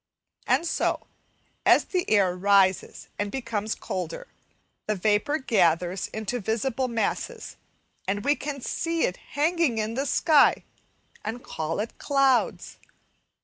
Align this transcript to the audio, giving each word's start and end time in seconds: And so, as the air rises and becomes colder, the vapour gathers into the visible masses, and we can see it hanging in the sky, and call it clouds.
And 0.47 0.65
so, 0.65 1.05
as 1.63 1.83
the 1.85 2.09
air 2.09 2.35
rises 2.35 3.07
and 3.19 3.31
becomes 3.31 3.75
colder, 3.75 4.27
the 4.87 4.95
vapour 4.95 5.37
gathers 5.37 6.07
into 6.07 6.37
the 6.37 6.41
visible 6.43 6.87
masses, 6.87 7.55
and 8.07 8.25
we 8.25 8.35
can 8.35 8.61
see 8.61 9.03
it 9.03 9.17
hanging 9.17 9.77
in 9.77 9.93
the 9.93 10.07
sky, 10.07 10.63
and 11.23 11.43
call 11.43 11.79
it 11.79 11.99
clouds. 11.99 12.77